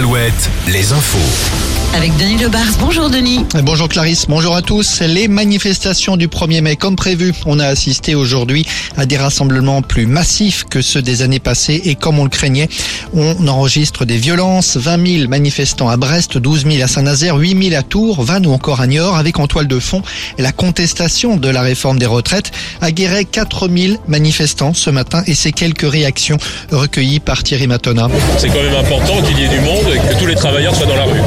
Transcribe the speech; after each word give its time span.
Alouette, 0.00 0.48
les 0.66 0.94
infos. 0.94 1.69
Avec 1.92 2.16
Denis 2.18 2.36
Lebars. 2.36 2.78
Bonjour 2.78 3.10
Denis. 3.10 3.44
Bonjour 3.64 3.88
Clarisse, 3.88 4.26
bonjour 4.28 4.54
à 4.54 4.62
tous. 4.62 5.00
Les 5.00 5.26
manifestations 5.26 6.16
du 6.16 6.28
1er 6.28 6.60
mai, 6.60 6.76
comme 6.76 6.94
prévu, 6.94 7.34
on 7.46 7.58
a 7.58 7.66
assisté 7.66 8.14
aujourd'hui 8.14 8.64
à 8.96 9.06
des 9.06 9.16
rassemblements 9.16 9.82
plus 9.82 10.06
massifs 10.06 10.64
que 10.70 10.82
ceux 10.82 11.02
des 11.02 11.22
années 11.22 11.40
passées 11.40 11.82
et 11.84 11.96
comme 11.96 12.20
on 12.20 12.24
le 12.24 12.30
craignait, 12.30 12.68
on 13.12 13.48
enregistre 13.48 14.04
des 14.04 14.18
violences. 14.18 14.76
20 14.76 15.18
000 15.18 15.28
manifestants 15.28 15.88
à 15.88 15.96
Brest, 15.96 16.38
12 16.38 16.64
000 16.70 16.82
à 16.82 16.86
Saint-Nazaire, 16.86 17.36
8 17.36 17.70
000 17.70 17.78
à 17.78 17.82
Tours, 17.82 18.22
Vannes 18.22 18.46
ou 18.46 18.52
encore 18.52 18.80
à 18.80 18.86
Niort, 18.86 19.16
avec 19.16 19.40
en 19.40 19.48
toile 19.48 19.66
de 19.66 19.80
fond 19.80 20.02
la 20.38 20.52
contestation 20.52 21.36
de 21.36 21.48
la 21.48 21.60
réforme 21.60 21.98
des 21.98 22.06
retraites. 22.06 22.52
À 22.80 22.92
Guéret, 22.92 23.24
4 23.24 23.68
000 23.68 23.94
manifestants 24.06 24.74
ce 24.74 24.90
matin 24.90 25.24
et 25.26 25.34
ces 25.34 25.50
quelques 25.50 25.90
réactions 25.90 26.38
recueillies 26.70 27.20
par 27.20 27.42
Thierry 27.42 27.66
Matona. 27.66 28.08
C'est 28.38 28.48
quand 28.48 28.62
même 28.62 28.76
important 28.76 29.20
qu'il 29.22 29.38
y 29.40 29.42
ait 29.42 29.48
du 29.48 29.60
monde 29.60 29.86
et 29.92 29.98
que 29.98 30.20
tous 30.20 30.26
les 30.26 30.36
travailleurs 30.36 30.74
soient 30.76 30.86
dans 30.86 30.96
la 30.96 31.04
rue. 31.04 31.20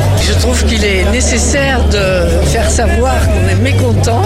Je 0.43 0.49
trouve 0.49 0.65
qu'il 0.65 0.83
est 0.83 1.09
nécessaire 1.09 1.79
de 1.87 2.27
faire 2.47 2.69
savoir 2.69 3.13
qu'on 3.29 3.47
est 3.47 3.61
mécontent 3.63 4.21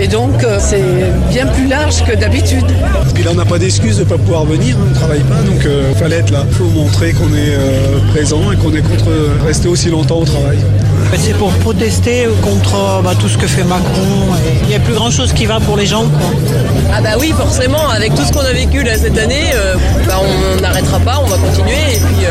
et 0.00 0.08
donc 0.08 0.42
euh, 0.42 0.58
c'est 0.58 0.82
bien 1.30 1.46
plus 1.46 1.68
large 1.68 2.02
que 2.04 2.12
d'habitude. 2.12 2.66
Puis 3.14 3.22
là, 3.22 3.30
on 3.32 3.36
n'a 3.36 3.44
pas 3.44 3.60
d'excuse 3.60 3.98
de 3.98 4.02
ne 4.02 4.08
pas 4.08 4.18
pouvoir 4.18 4.46
venir, 4.46 4.76
on 4.84 4.90
ne 4.90 4.94
travaille 4.96 5.20
pas, 5.20 5.40
donc 5.42 5.60
il 5.62 5.68
euh, 5.68 5.94
fallait 5.94 6.16
être 6.16 6.32
là. 6.32 6.42
Il 6.48 6.54
faut 6.56 6.64
montrer 6.64 7.12
qu'on 7.12 7.28
est 7.28 7.54
euh, 7.54 8.00
présent 8.10 8.50
et 8.50 8.56
qu'on 8.56 8.74
est 8.74 8.82
contre 8.82 9.06
rester 9.46 9.68
aussi 9.68 9.90
longtemps 9.90 10.18
au 10.18 10.24
travail. 10.24 10.58
C'est 11.16 11.38
pour 11.38 11.52
protester 11.52 12.26
contre 12.42 13.02
bah, 13.04 13.12
tout 13.16 13.28
ce 13.28 13.38
que 13.38 13.46
fait 13.46 13.62
Macron. 13.62 14.34
Il 14.62 14.70
n'y 14.70 14.74
a 14.74 14.80
plus 14.80 14.94
grand 14.94 15.12
chose 15.12 15.32
qui 15.32 15.46
va 15.46 15.60
pour 15.60 15.76
les 15.76 15.86
gens. 15.86 16.02
Quoi. 16.02 16.30
Ah 16.92 17.00
bah 17.00 17.10
oui, 17.20 17.32
forcément, 17.36 17.88
avec 17.90 18.12
tout 18.16 18.24
ce 18.24 18.32
qu'on 18.32 18.44
a 18.44 18.52
vécu 18.52 18.82
là 18.82 18.98
cette 18.98 19.16
année, 19.16 19.52
bah, 20.08 20.20
on 20.20 20.60
n'arrêtera 20.60 20.98
pas, 20.98 21.20
on 21.24 21.28
va 21.28 21.36
continuer 21.36 21.94
et 21.94 22.00
puis 22.00 22.26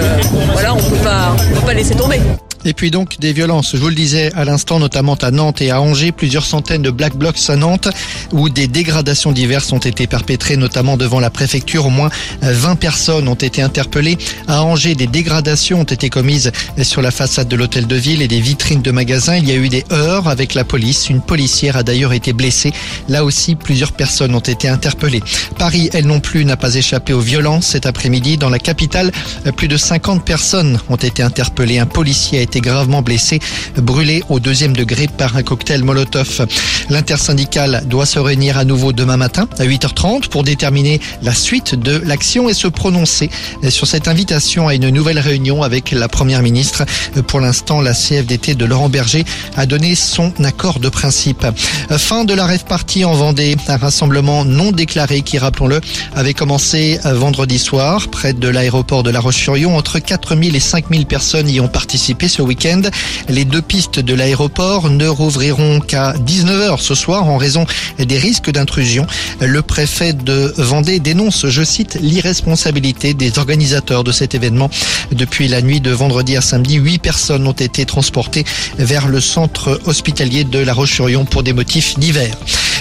voilà, 0.52 0.74
on 0.74 0.78
ne 0.78 1.56
peut 1.56 1.66
pas 1.66 1.74
laisser 1.74 1.96
tomber. 1.96 2.20
Et 2.66 2.74
puis 2.74 2.92
donc 2.92 3.20
des 3.20 3.34
violences, 3.34 3.72
je 3.74 3.78
vous 3.78 3.90
le 3.90 3.96
disais 3.96 4.32
à 4.36 4.46
l'instant, 4.46 4.80
notamment 4.80 5.16
à 5.16 5.32
Nantes 5.32 5.62
et 5.62 5.72
à 5.72 5.82
Angers, 5.82 6.12
plusieurs 6.12 6.46
centaines 6.46 6.82
de 6.82 6.92
black 6.92 7.16
blocs 7.16 7.40
à 7.50 7.56
Nantes, 7.56 7.90
où 8.32 8.50
des 8.50 8.68
dégradations 8.68 9.32
diverses 9.32 9.72
ont 9.74 9.80
été 9.80 10.08
perpétrées, 10.08 10.56
notamment 10.56 10.98
devant 10.98 11.20
la 11.20 11.30
préfecture. 11.30 11.86
Au 11.86 11.90
moins 11.90 12.10
20 12.42 12.76
personnes 12.76 13.28
ont 13.28 13.34
été 13.36 13.62
interpellées. 13.62 14.18
À 14.48 14.64
Angers, 14.64 14.96
des 14.96 15.08
dégradations 15.08 15.82
ont 15.82 15.84
été 15.84 16.10
commises 16.10 16.52
sur 16.82 17.02
la 17.02 17.12
façade 17.12 17.48
de 17.48 17.56
l'hôtel 17.56 17.88
de 17.88 17.96
ville 17.96 18.22
et 18.22 18.28
des 18.28 18.40
vitrines 18.40 18.82
de 18.82 18.92
magasins. 18.92 19.36
Il 19.36 19.48
y 19.48 19.52
a 19.52 19.56
eu 19.56 19.70
des 19.70 19.84
heurts 19.92 20.28
avec 20.28 20.54
la 20.54 20.64
police. 20.64 21.10
Une 21.10 21.22
policière 21.22 21.76
a 21.76 21.84
d'ailleurs 21.84 22.14
été 22.14 22.34
blessée. 22.34 22.72
Là 23.10 23.26
aussi, 23.26 23.56
plusieurs 23.56 23.92
personnes 23.92 24.36
ont 24.36 24.40
été 24.40 24.70
interpellées. 24.70 25.24
Paris, 25.58 25.90
elle 25.94 26.08
non 26.08 26.20
plus, 26.20 26.46
n'a 26.46 26.58
pas 26.58 26.76
échappé 26.76 27.14
aux 27.14 27.20
violences 27.20 27.68
cet 27.68 27.86
après-midi. 27.86 28.38
Dans 28.38 28.50
la 28.50 28.60
capitale, 28.60 29.12
plus 29.58 29.68
de 29.68 29.78
50 29.78 30.24
personnes 30.24 30.80
ont 30.90 30.96
été 30.96 31.24
interpellées. 31.24 31.80
Un 31.80 31.86
policier 31.86 32.40
a 32.40 32.42
été 32.42 32.53
gravement 32.62 33.02
blessé, 33.02 33.40
brûlé 33.78 34.24
au 34.30 34.40
deuxième 34.40 34.76
degré 34.76 35.08
par 35.08 35.36
un 35.36 35.44
cocktail 35.44 35.84
Molotov. 35.84 36.48
L'intersyndicale 36.90 37.84
doit 37.88 38.06
se 38.06 38.20
réunir 38.20 38.58
à 38.58 38.66
nouveau 38.66 38.94
demain 38.94 39.18
matin 39.18 39.48
à 39.60 39.66
8h30 39.66 40.30
pour 40.30 40.44
déterminer 40.44 41.00
la 41.22 41.34
suite 41.34 41.76
de 41.76 42.02
l'action 42.06 42.50
et 42.50 42.54
se 42.54 42.68
prononcer 42.68 43.30
sur 43.70 43.88
cette 43.88 44.08
invitation 44.08 44.68
à 44.68 44.76
une 44.76 44.90
nouvelle 44.90 45.20
réunion 45.20 45.64
avec 45.64 45.92
la 45.92 46.08
première 46.08 46.42
ministre. 46.42 46.86
Pour 47.28 47.40
l'instant, 47.40 47.82
la 47.82 47.94
CFDT 47.94 48.56
de 48.56 48.66
Laurent 48.66 48.90
Berger 48.90 49.26
a 49.56 49.66
donné 49.66 49.96
son 49.96 50.34
accord 50.44 50.80
de 50.80 50.90
principe. 50.90 51.46
Fin 51.90 52.26
de 52.26 52.34
la 52.34 52.46
rêve 52.46 52.66
partie 52.66 53.06
en 53.06 53.14
Vendée, 53.14 53.56
un 53.68 53.78
rassemblement 53.78 54.46
non 54.46 54.72
déclaré 54.72 55.22
qui, 55.22 55.38
rappelons-le, 55.38 55.82
avait 56.16 56.34
commencé 56.34 57.00
vendredi 57.04 57.60
soir 57.60 58.08
près 58.10 58.34
de 58.34 58.48
l'aéroport 58.48 59.04
de 59.04 59.10
La 59.10 59.20
Roche-sur-Yon. 59.20 59.78
Entre 59.78 60.00
4000 60.00 60.56
et 60.56 60.60
5000 60.60 61.06
personnes 61.06 61.50
y 61.50 61.60
ont 61.60 61.68
participé 61.68 62.28
week-end. 62.44 62.82
Les 63.30 63.46
deux 63.46 63.62
pistes 63.62 64.00
de 64.00 64.14
l'aéroport 64.14 64.90
ne 64.90 65.08
rouvriront 65.08 65.80
qu'à 65.80 66.14
19h 66.14 66.80
ce 66.80 66.96
soir 66.96 67.28
en 67.28 67.38
raison 67.38 67.66
des 67.98 68.18
risques 68.18 68.52
d'intrusion. 68.52 69.06
Le 69.40 69.62
préfet 69.62 70.14
de 70.14 70.54
Vendée 70.58 71.00
dénonce, 71.00 71.48
je 71.48 71.64
cite, 71.64 71.98
l'irresponsabilité 72.02 73.14
des 73.14 73.38
organisateurs 73.38 74.04
de 74.04 74.12
cet 74.12 74.36
événement. 74.36 74.70
Depuis 75.12 75.48
la 75.48 75.62
nuit 75.62 75.82
de 75.82 75.92
vendredi 75.92 76.38
à 76.38 76.42
samedi, 76.42 76.76
huit 76.76 77.00
personnes 77.00 77.48
ont 77.48 77.52
été 77.52 77.86
transportées 77.86 78.46
vers 78.78 79.08
le 79.08 79.22
centre 79.22 79.80
hospitalier 79.86 80.44
de 80.44 80.60
La 80.60 80.74
Roche-sur-Yon 80.74 81.26
pour 81.26 81.44
des 81.44 81.54
motifs 81.54 81.98
divers. 82.00 82.38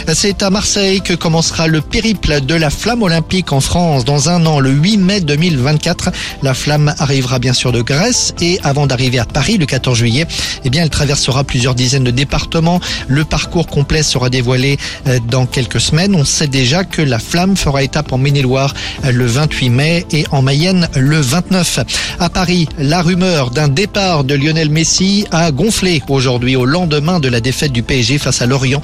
C'est 0.08 0.42
à 0.42 0.50
Marseille 0.50 1.00
que 1.00 1.14
commencera 1.14 1.68
le 1.68 1.80
périple 1.80 2.40
de 2.40 2.54
la 2.54 2.70
flamme 2.70 3.02
olympique 3.02 3.52
en 3.52 3.60
France 3.60 4.04
dans 4.04 4.28
un 4.28 4.44
an, 4.46 4.58
le 4.58 4.70
8 4.70 4.96
mai 4.98 5.20
2024. 5.20 6.10
La 6.42 6.54
flamme 6.54 6.92
arrivera 6.98 7.38
bien 7.38 7.52
sûr 7.52 7.72
de 7.72 7.82
Grèce 7.82 8.34
et 8.40 8.58
avant 8.64 8.86
d'arriver 8.86 9.18
à 9.18 9.24
Paris 9.24 9.58
le 9.58 9.66
14 9.66 9.96
juillet, 9.96 10.26
eh 10.64 10.70
bien, 10.70 10.82
elle 10.82 10.90
traversera 10.90 11.44
plusieurs 11.44 11.74
dizaines 11.74 12.04
de 12.04 12.10
départements. 12.10 12.80
Le 13.08 13.24
parcours 13.24 13.66
complet 13.66 14.02
sera 14.02 14.28
dévoilé 14.28 14.76
euh, 15.06 15.18
dans 15.28 15.46
quelques 15.46 15.80
semaines. 15.80 16.14
On 16.14 16.24
sait 16.24 16.48
déjà 16.48 16.84
que 16.84 17.00
la 17.00 17.18
flamme 17.18 17.56
fera 17.56 17.82
étape 17.82 18.12
en 18.12 18.18
Maine-et-Loire 18.18 18.74
euh, 19.04 19.12
le 19.12 19.26
28 19.26 19.70
mai 19.70 20.06
et 20.10 20.26
en 20.30 20.42
Mayenne 20.42 20.88
le 20.96 21.20
29. 21.20 21.80
À 22.20 22.28
Paris, 22.28 22.68
la 22.78 23.02
rumeur 23.02 23.50
d'un 23.50 23.68
départ 23.68 24.24
de 24.24 24.34
Lionel 24.34 24.68
Messi 24.68 25.26
a 25.30 25.50
gonflé 25.52 26.02
aujourd'hui 26.08 26.56
au 26.56 26.64
lendemain 26.64 27.20
de 27.20 27.28
la 27.28 27.40
défaite 27.40 27.72
du 27.72 27.82
PSG 27.82 28.18
face 28.18 28.42
à 28.42 28.46
Lorient. 28.46 28.82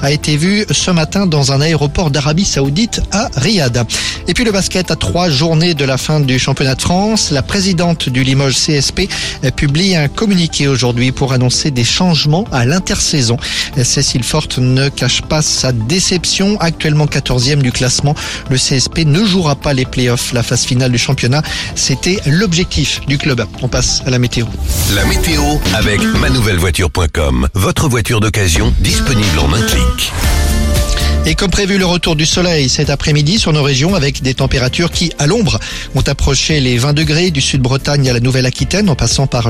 A 0.00 0.10
été 0.10 0.36
vu 0.36 0.64
ce 0.70 0.90
matin 0.90 1.26
dans 1.26 1.52
un 1.52 1.60
aéroport 1.60 2.10
d'Arabie 2.10 2.44
Saoudite 2.44 3.00
à 3.12 3.28
Riyad. 3.36 3.86
Et 4.28 4.34
puis 4.34 4.44
le 4.44 4.52
basket 4.52 4.90
à 4.90 4.96
trois 4.96 5.30
journées 5.30 5.74
de 5.74 5.84
la 5.84 5.98
fin 5.98 6.20
du 6.20 6.38
championnat 6.38 6.74
de 6.74 6.82
France. 6.82 7.30
La 7.30 7.42
présidente 7.42 8.08
du 8.08 8.22
Limoges 8.22 8.56
CSP 8.56 9.08
publie 9.56 9.96
un 9.96 10.08
communiqué 10.08 10.68
aujourd'hui 10.68 11.12
pour 11.12 11.32
annoncer 11.32 11.70
des 11.70 11.84
changements 11.84 12.46
à 12.52 12.64
l'intersaison. 12.64 13.36
Cécile 13.82 14.24
Forte 14.24 14.58
ne 14.58 14.88
cache 14.88 15.22
pas 15.22 15.42
sa 15.42 15.72
déception. 15.72 16.58
Actuellement 16.60 17.06
14e 17.06 17.62
du 17.62 17.72
classement, 17.72 18.14
le 18.50 18.56
CSP 18.56 19.00
ne 19.06 19.24
jouera 19.24 19.56
pas 19.56 19.72
les 19.72 19.84
playoffs. 19.84 20.32
La 20.32 20.42
phase 20.42 20.64
finale 20.64 20.92
du 20.92 20.98
championnat, 20.98 21.42
c'était 21.74 22.20
l'objectif 22.26 23.00
du 23.06 23.18
club. 23.18 23.44
On 23.62 23.68
passe 23.68 24.02
à 24.06 24.10
la 24.10 24.18
météo. 24.18 24.46
La 24.94 25.04
météo 25.04 25.42
avec 25.74 26.02
manouvellevoiture.com. 26.02 27.48
Votre 27.54 27.88
voiture 27.88 28.20
d'occasion 28.20 28.72
Et 31.26 31.34
comme 31.34 31.50
prévu, 31.50 31.78
le 31.78 31.86
retour 31.86 32.16
du 32.16 32.26
soleil 32.26 32.68
cet 32.68 32.90
après-midi 32.90 33.38
sur 33.38 33.52
nos 33.52 33.62
régions 33.62 33.94
avec 33.94 34.22
des 34.22 34.34
températures 34.34 34.90
qui, 34.90 35.12
à 35.18 35.26
l'ombre, 35.26 35.60
ont 35.94 36.02
approché 36.06 36.60
les 36.60 36.76
20 36.76 36.92
degrés 36.92 37.30
du 37.30 37.40
sud-Bretagne 37.40 38.08
à 38.08 38.12
la 38.12 38.20
Nouvelle-Aquitaine 38.20 38.90
en 38.90 38.96
passant 38.96 39.26
par 39.26 39.42
le 39.42 39.48